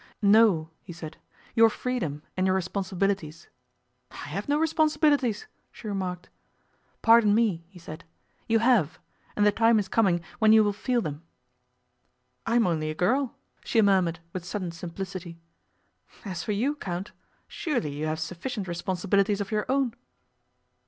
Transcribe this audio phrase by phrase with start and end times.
[0.23, 1.17] 'No,' he said;
[1.53, 3.47] 'your freedom and your responsibilities.'
[4.09, 6.27] 'I have no responsibilities,' she remarked.
[7.03, 8.03] 'Pardon me,' he said;
[8.47, 8.97] 'you have,
[9.35, 11.21] and the time is coming when you will feel them.'
[12.47, 15.37] 'I'm only a girl,' she murmured with sudden simplicity.
[16.25, 17.11] 'As for you, Count,
[17.47, 19.93] surely you have sufficient responsibilities of your own?